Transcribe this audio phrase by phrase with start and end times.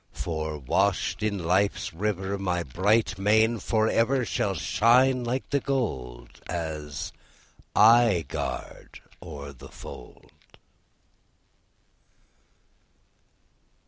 [0.13, 6.41] For, washed in life's river, My bright mane for ever Shall shine like the gold,
[6.49, 7.13] As
[7.75, 10.31] I guard o'er the fold.